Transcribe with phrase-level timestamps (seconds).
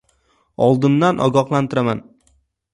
[0.69, 2.05] Oldindan ogohlantiraman